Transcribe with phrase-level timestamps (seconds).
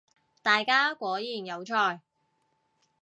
[0.41, 2.01] 大家果然有才